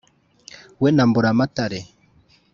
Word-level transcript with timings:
We 0.81 0.89
na 0.95 1.03
Mburamatare; 1.09 1.79